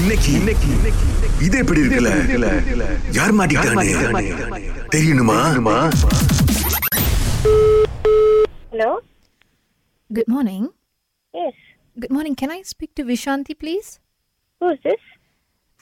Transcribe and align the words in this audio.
இன்னைக்கு 0.00 0.30
இன்னைக்கு 0.38 0.68
இது 1.46 1.56
எப்படி 1.62 1.80
இருக்குல்ல 1.82 2.10
யார் 3.18 3.34
மாட்டிக்கிட்டானே 3.38 4.28
தெரியணுமா 4.94 5.38
Hello? 8.72 8.90
Good 10.10 10.28
morning. 10.34 10.62
Yes. 11.34 11.56
Good 11.96 12.12
morning. 12.16 12.34
Can 12.40 12.50
I 12.56 12.62
speak 12.70 12.90
to 12.98 13.02
Vishanti, 13.10 13.54
please? 13.62 13.88
Who's 14.60 14.78
this? 14.86 15.02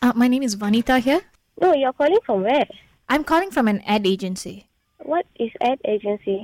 Uh, 0.03 0.13
my 0.23 0.29
name 0.33 0.45
is 0.49 0.55
Vanita 0.63 0.97
here. 1.07 1.21
No, 1.59 1.69
you're 1.81 1.95
calling 2.01 2.23
from 2.27 2.41
where? 2.49 2.67
I'm 3.09 3.25
calling 3.31 3.51
from 3.57 3.69
an 3.69 3.79
ad 3.97 4.07
agency. 4.15 4.57
What 5.01 5.27
is 5.47 5.53
ad 5.71 5.81
agency? 5.95 6.37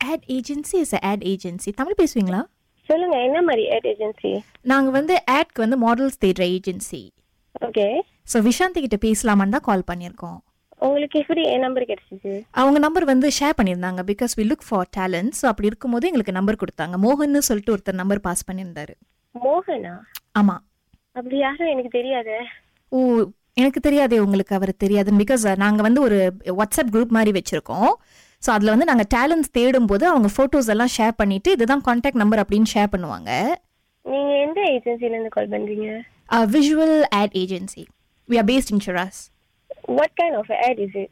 Ad 0.00 0.22
agency 0.28 0.78
is 0.84 0.92
a 0.92 1.02
ad 1.12 1.22
agency. 1.32 1.72
Tamil 1.80 1.98
பேசுவீங்களா 2.02 2.42
சொல்லுங்க 2.88 3.16
என்ன 3.26 3.38
மாதிரி 3.48 3.64
ad 3.76 3.86
agency? 3.92 4.32
நாங்கள் 4.72 4.96
வந்து 4.98 5.14
ஆட்க்கு 5.38 5.64
வந்து 5.64 5.78
models 5.86 6.20
தேடுற 6.24 6.44
agency 6.56 7.02
Okay. 7.68 7.92
So 8.32 8.36
Vishanthi 8.46 8.80
கிட்ட 8.82 8.96
பேசலாமான்னு 9.04 9.54
தான் 9.56 9.66
கால் 9.68 9.88
பண்ணியிருக்கோம். 9.90 10.36
உங்களுக்கு 10.86 11.16
எப்படி 11.22 11.42
என் 11.52 11.64
நம்பர் 11.66 11.86
கிடைச்சிது? 11.90 12.32
அவங்க 12.60 12.78
நம்பர் 12.84 13.06
வந்து 13.10 13.28
ஷேர் 13.38 13.56
பண்ணியிருந்தாங்க 13.58 14.02
because 14.10 14.36
we 14.38 14.44
look 14.50 14.66
for 14.68 14.90
talent 14.98 15.32
so 15.38 15.44
அப்படி 15.50 15.70
இருக்கும்போது 15.70 16.08
எங்களுக்கு 16.10 16.36
நம்பர் 16.38 16.60
கொடுத்தாங்க. 16.62 16.96
மோகன்னு 17.04 17.42
சொல்லிட்டு 17.48 17.74
ஒருத்தர் 17.74 18.00
நம்பர் 18.02 18.22
பாஸ் 18.26 18.46
பண்ணியிருந்தாரு. 18.48 18.94
மோகனா? 19.34 19.94
ஆமாம் 20.40 20.62
அப்படி 21.18 21.36
யாரும் 21.46 21.72
எனக்கு 21.74 21.92
தெரியாதே. 21.98 22.38
ஓ 22.92 22.98
எனக்கு 23.62 23.80
தெரியாதே 23.86 24.18
உங்களுக்கு 24.26 24.54
அவர் 24.58 24.72
தெரியாதுன்னு 24.84 25.22
பிகாஸ் 25.24 25.44
நாங்கள் 25.64 25.86
வந்து 25.88 26.00
ஒரு 26.06 26.18
வாட்ஸ்அப் 26.60 26.94
குரூப் 26.96 27.16
மாதிரி 27.16 27.32
வச்சுருக்கோம். 27.38 27.90
ஸோ 28.42 28.48
அதில் 28.54 28.72
வந்து 28.72 28.88
நாங்கள் 28.90 29.08
டேலண்ட்ஸ் 29.14 29.54
தேடும் 29.56 29.88
போது 29.90 30.04
அவங்க 30.10 30.28
ஃபோட்டோஸ் 30.34 30.68
எல்லாம் 30.74 30.92
ஷேர் 30.96 31.14
பண்ணிட்டு 31.20 31.50
இதுதான் 31.56 31.84
காண்டாக்ட் 31.88 32.20
நம்பர் 32.22 32.42
அப்படின்னு 32.42 32.70
ஷேர் 32.74 32.92
பண்ணுவாங்க. 32.92 33.30
நீங்க 34.04 34.32
எந்த 34.44 34.60
ஏஜென்சில 34.74 35.14
இருந்து 35.14 35.32
கால் 35.36 35.50
பண்றீங்க? 35.54 35.88
Visual 36.54 36.96
ad 37.22 37.32
agency 37.42 37.82
we 38.28 38.38
are 38.42 38.48
based 38.52 38.72
in 38.74 38.84
ஷுராஸ் 38.86 39.20
What 39.98 40.10
kind 40.20 40.34
of 40.40 40.48
ad 40.68 40.78
is 40.86 40.94
it? 41.02 41.10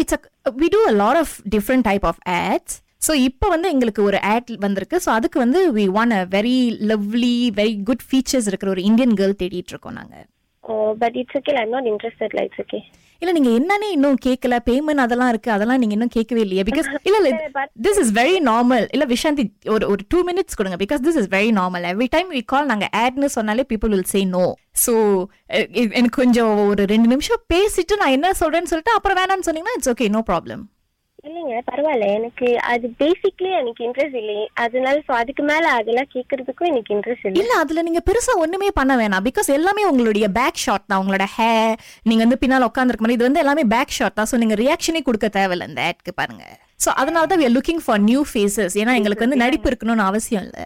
It's 0.00 0.16
a 0.16 0.52
we 0.60 0.66
do 0.74 0.80
a 0.90 0.94
lot 1.02 1.20
of 1.22 1.34
different 1.54 1.86
type 1.88 2.04
of 2.10 2.20
ads. 2.42 2.72
So 3.06 3.12
இப்போ 3.28 3.46
வந்து 3.54 3.68
எங்களுக்கு 3.74 4.02
ஒரு 4.08 4.18
ad 4.34 4.50
வந்திருக்கு. 4.64 4.96
ஸோ 5.04 5.10
அதுக்கு 5.18 5.38
வந்து 5.44 5.60
we 5.78 5.86
want 5.96 6.12
a 6.18 6.22
very 6.36 6.58
lovely 6.90 7.34
very 7.60 7.74
good 7.88 8.04
features 8.08 8.48
இருக்கிற 8.50 8.70
ஒரு 8.74 8.84
Indian 8.90 9.16
girl 9.20 9.40
தேடிட்டு 9.42 9.72
இருக்கோம் 9.74 9.98
நாங்கள் 10.00 10.26
Oh, 10.64 10.94
but 10.94 11.12
it's 11.14 11.34
okay. 11.34 11.56
I'm 11.56 11.70
not 11.70 11.86
interested. 11.86 12.32
Like, 12.32 12.50
it's 12.50 12.60
okay. 12.60 12.82
இல்ல 13.22 13.32
நீங்க 13.32 13.50
என்னன்னே 13.58 13.88
இன்னும் 13.96 14.16
கேட்கல 14.24 14.54
பேமெண்ட் 14.68 15.02
அதெல்லாம் 15.02 15.28
இருக்கு 15.28 15.50
அதெல்லாம் 15.50 15.80
நீங்க 15.80 15.94
இன்னும் 15.96 16.12
கேட்கவே 16.14 16.40
இல்லையா 16.44 16.62
பிகாஸ் 16.62 16.88
இல்ல 17.08 17.18
இல்ல 17.20 17.30
திஸ் 17.86 18.00
இஸ் 18.02 18.10
வெரி 18.16 18.34
நார்மல் 18.48 18.86
இல்ல 18.94 19.04
விஷாந்தி 19.12 19.44
ஒரு 19.74 19.84
ஒரு 19.92 20.02
டூ 20.08 20.20
மினிட்ஸ் 20.28 20.58
கொடுங்க 20.60 20.78
because 20.82 21.02
this 21.04 21.18
is 21.20 21.30
very 21.36 21.50
normal 21.58 21.86
every 21.92 22.08
time 22.14 22.30
we 22.36 22.42
call 22.52 22.68
நாங்க 22.72 22.88
ஆட்னு 23.02 23.28
சொன்னாலே 23.36 23.64
people 23.72 23.92
will 23.94 24.10
say 24.14 24.22
no 24.34 24.44
so 24.84 24.94
எனக்கு 25.98 26.16
கொஞ்சம் 26.16 26.52
ஒரு 26.66 26.84
ரெண்டு 26.94 27.10
நிமிஷம் 27.14 27.42
பேசிட்டு 27.54 28.00
நான் 28.02 28.16
என்ன 28.18 28.34
சொல்றேன்னு 28.42 28.72
சொல்லிட்டு 28.72 28.96
அப்புறம் 28.96 29.20
வேணாம்னு 29.20 29.48
சொன்னீங்கன்னா 29.48 29.76
இட்ஸ் 29.78 29.92
ஓகே 29.94 30.08
நோ 30.16 30.22
ப்ராப்ளம் 30.32 30.64
இல்லைங்க 31.24 31.56
பரவாயில்ல. 31.68 32.06
எனக்கு 32.18 32.46
அது 32.70 32.86
பேசிக்லி 33.02 33.50
எனக்கு 33.58 33.82
இன்ட்ரெஸ்ட் 33.86 34.16
இல்லை. 34.20 34.38
அதனால 34.64 34.94
ஸோ 35.08 35.12
அதுக்கு 35.18 35.42
மேல 35.50 35.64
அதெல்லாம் 35.80 36.08
கேட்கறதுக்கும் 36.14 36.70
எனக்கு 36.70 36.94
இன்ட்ரெஸ்ட் 36.96 37.26
இல்லை. 37.26 37.38
இல்ல 37.42 37.52
அதுல 37.62 37.82
நீங்க 37.88 38.00
பெருசா 38.08 38.34
ஒண்ணுமே 38.44 38.70
பண்ண 38.78 38.92
வேணாம். 39.00 39.24
பிகாஸ் 39.28 39.48
எல்லாமே 39.58 39.84
உங்களுடைய 39.90 40.28
பேக் 40.38 40.62
ஷாட் 40.64 40.88
தான். 40.90 41.00
உங்களோட 41.02 41.26
ஹேர் 41.36 41.74
நீங்க 42.08 42.22
வந்து 42.26 42.40
பின்னால் 42.42 42.68
உட்காந்துருக்க 42.70 43.06
மாதிரி 43.06 43.18
இது 43.18 43.28
வந்து 43.28 43.42
எல்லாமே 43.44 43.64
பேக் 43.74 43.96
ஷாட் 43.98 44.18
தான். 44.18 44.30
ஸோ 44.32 44.38
நீங்க 44.42 44.56
ரியாக்ஷனே 44.64 45.02
கொடுக்க 45.08 45.30
தேவையில்ல 45.38 45.70
இந்த 45.72 45.82
ஆட்க்கு 45.88 46.14
பாருங்க. 46.20 46.44
ஸோ 46.84 46.90
அதனால 47.00 47.26
தான் 47.32 47.40
we 47.42 47.48
are 47.48 47.54
looking 47.58 47.82
for 47.86 48.02
new 48.10 48.22
faces 48.32 48.76
ஏன்னா 48.82 48.94
எங்களுக்கு 49.00 49.26
வந்து 49.26 49.42
நடிப்பு 49.44 49.70
இருக்கணும்னு 49.72 50.08
அவசியம் 50.10 50.46
இல்லை. 50.48 50.64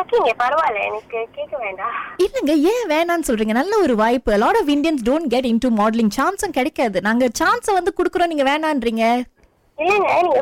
ஓகேங்க 0.00 0.32
பரவாயில்ல 0.42 0.80
எனக்கு 0.88 1.18
கேட்க 1.36 1.54
வேண்டாம். 1.64 1.94
இல்லைங்க 2.24 2.54
ஏன் 2.72 2.84
வேணாம்னு 2.92 3.28
சொல்றீங்க? 3.28 3.54
நல்ல 3.60 3.72
ஒரு 3.84 3.94
வாய்ப்பு 4.02 4.32
lot 4.44 4.58
of 4.60 4.70
Indians 4.74 5.04
don't 5.08 5.30
get 5.34 5.48
into 5.64 5.70
modeling 5.80 6.12
சான்ஸும் 6.18 6.56
கிடைக்காது. 6.58 7.00
நாங்க 7.08 7.28
சான்ஸை 7.40 7.74
வந்து 7.78 7.92
கொடுக்குறோம் 7.98 8.32
நீங்க 8.32 8.46
வேணான்றீங்க. 8.50 9.04
இல்லைங்க 9.78 10.12
நீங்க 10.26 10.40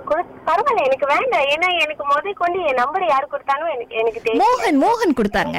பரவாயில்ல 0.48 0.86
எனக்கு 0.88 1.06
வேண்டாம். 1.14 1.47
ஏன்னா 1.54 1.69
எனக்கு 1.84 2.04
முத 2.10 2.32
கொண்டு 2.42 2.58
என் 2.69 2.81
நம்பர் 2.82 3.04
யாரு 3.12 3.26
கொடுத்தாலும் 3.32 3.72
எனக்கு 3.75 3.94
எனக்கு 4.03 4.22
தெரியல 4.26 4.42
மோகன் 4.44 4.81
மோகன் 4.84 5.19
கொடுத்தாங்க 5.19 5.58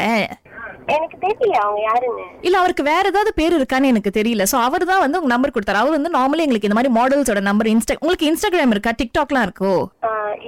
எனக்கு 0.95 1.17
தெரியல 1.25 1.55
அவங்க 1.63 1.81
யாருன்னு. 1.87 2.25
இல்ல 2.47 2.55
அவருக்கு 2.61 2.83
வேற 2.83 3.03
ஏதாவது 3.13 3.31
பேர் 3.39 3.57
இருக்கான்னு 3.59 3.91
எனக்கு 3.93 4.11
தெரியல. 4.19 4.43
சோ 4.51 4.57
அவர் 4.67 4.85
தான் 4.91 5.03
வந்து 5.05 5.19
உங்க 5.19 5.31
நம்பர் 5.33 5.53
கொடுத்தாரு. 5.55 5.81
அவர் 5.83 5.97
வந்து 5.97 6.11
நார்மலி 6.17 6.45
எங்களுக்கு 6.45 6.69
இந்த 6.69 6.79
மாதிரி 6.79 6.93
மாடல்ஸோட 6.99 7.43
நம்பர் 7.49 7.71
இன்ஸ்டா 7.73 7.97
உங்களுக்கு 8.01 8.29
இன்ஸ்டாகிராம் 8.31 8.75
இருக்கா? 8.75 8.93
டிக்டாக்லாம் 9.01 9.47
இருக்கோ? 9.49 9.73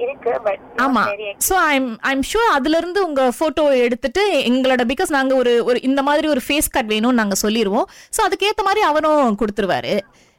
இருக்கு 0.04 0.32
பட் 0.46 0.64
ஆமா. 0.84 1.02
சோ 1.48 1.54
ஐம் 1.74 1.90
ஐம் 2.10 2.24
ஷூர் 2.30 2.54
அதுல 2.56 2.78
இருந்து 2.82 3.00
உங்க 3.08 3.22
போட்டோ 3.38 3.64
எடுத்துட்டு 3.86 4.24
எங்களோட 4.50 4.82
பிகாஸ் 4.92 5.16
நாங்க 5.18 5.34
ஒரு 5.42 5.52
ஒரு 5.64 5.78
இந்த 5.90 6.02
மாதிரி 6.08 6.28
ஒரு 6.28 6.42
ஃபேஸ் 6.46 6.74
கட் 6.76 6.92
வேணும்னு 6.94 7.20
நாங்க 7.22 7.38
சொல்லிடுவோம் 7.44 7.88
சோ 8.16 8.22
அதுக்கேத்த 8.28 8.64
மாதிரி 8.70 8.82
அவரும் 8.90 9.38
கொடுத்துருவாரு. 9.42 9.94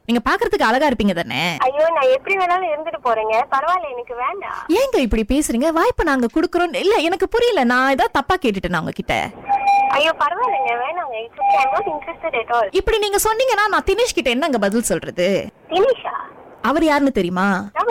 நீங்க 0.07 0.21
பாக்குறதுக்கு 0.27 0.67
அழகா 0.67 0.87
இருப்பீங்க 0.89 1.13
தானே? 1.17 1.41
ஐயோ 1.65 1.83
நான் 1.95 2.13
எப்படி 2.15 2.35
வேணாலும் 2.39 2.71
இருந்துட்டு 2.73 2.99
போறேங்க. 3.03 3.35
பரவாயில்ல 3.51 3.91
எனக்கு 3.95 4.13
வேண்டாம். 4.23 4.57
ஏங்க 4.79 4.97
இப்படி 5.05 5.23
பேசுறீங்க? 5.33 5.67
வாய்ப்பு 5.77 6.03
நாங்க 6.09 6.27
குடுக்குறோம். 6.35 6.73
இல்ல 6.83 6.95
எனக்கு 7.07 7.27
புரியல. 7.35 7.63
நான் 7.71 7.91
ஏதாவது 7.95 8.15
தப்பா 8.17 8.35
கேட்டுட்டேன் 8.35 8.79
உங்ககிட்ட? 8.79 9.15
ஐயோ 9.97 10.11
பரவாயில்லைங்க. 10.23 10.73
வேணாங்க. 10.83 11.15
அட் 12.41 12.53
ஆல் 12.57 12.69
இப்படி 12.79 12.99
நீங்க 13.05 13.19
சொன்னீங்கன்னா 13.27 13.65
நான் 13.75 13.87
தினேஷ் 13.89 14.17
கிட்ட 14.17 14.29
என்னங்க 14.35 14.59
பதில் 14.65 14.89
சொல்றது? 14.91 15.29
தினேஷா? 15.73 16.13
அவர் 16.69 16.83
யாருன்னு 16.87 17.11
தெரியுமா? 17.17 17.45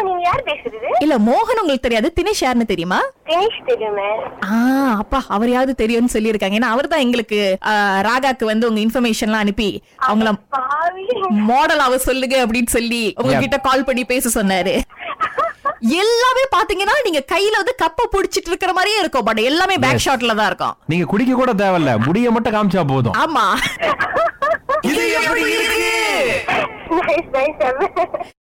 நீங்க 0.09 0.21
யார் 0.27 0.43
பேசுறது? 0.49 0.91
இல்ல 1.05 1.15
மோகன் 1.29 1.61
உங்களுக்கு 1.61 1.87
தெரியாது. 1.87 2.09
தினேஷ் 2.19 2.43
யாருன்னு 2.45 2.71
தெரியுமா? 2.73 2.99
தினேஷ் 3.31 3.59
தெரியுமே 3.71 4.11
ஆ 4.49 4.59
அப்பா 5.03 5.19
அவர் 5.37 5.51
யாவது 5.55 5.73
தெரியும்னு 5.81 6.15
சொல்லியிருக்காங்க. 6.15 6.59
ஏன்னா 6.59 6.71
அவர் 6.75 6.91
தான் 6.93 7.05
எங்களுக்கு 7.07 7.39
ராகாக்கு 8.09 8.45
வந்து 8.53 8.69
உங்க 8.69 8.81
இன்ஃபர்மேஷன்லாம் 8.85 9.45
அனுப்பி 9.45 9.69
அவங்கள 10.09 10.31
மாடல் 11.51 11.85
அவ 11.87 11.99
சொல்லுங்க 12.09 12.37
அப்படின்னு 12.45 12.73
சொல்லி 12.77 13.03
உங்ககிட்ட 13.23 13.59
கால் 13.69 13.87
பண்ணி 13.89 14.05
பேச 14.13 14.31
சொன்னாரு. 14.39 14.75
எல்லாமே 15.81 16.45
பாத்தீங்கன்னா 16.57 16.97
நீங்க 17.05 17.25
கையில 17.33 17.53
வந்து 17.53 17.75
கப்ப 17.83 18.09
புடிச்சிட்டு 18.13 18.47
இருக்கிற 18.47 18.73
மாதிரியே 18.73 18.99
இருக்கும். 18.99 19.25
பட் 19.25 19.39
எல்லாமே 19.39 19.77
பேக் 19.79 20.03
ஷாட்ல 20.05 20.35
தான் 20.35 20.47
இருக்கும். 20.47 20.77
நீங்க 20.87 21.05
குடிக்க 21.05 21.35
கூட 21.35 21.53
தேவையில்ல. 21.53 22.05
முடிய 22.05 22.31
மட்டும் 22.31 22.55
காமிச்சா 22.55 22.87
போதும். 22.87 23.13
ஆமா. 23.13 23.47
இது 24.81 25.13
எப்படி 25.13 25.41
இருக்கு? 25.41 25.97